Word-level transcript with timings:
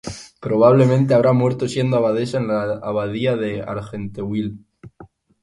Probablemente 0.39 1.13
habrá 1.13 1.31
muerto 1.31 1.67
siendo 1.67 1.95
abadesa 1.97 2.39
en 2.39 2.47
la 2.47 2.63
Abadía 2.81 3.35
de 3.37 3.61
Argenteuil. 3.61 4.65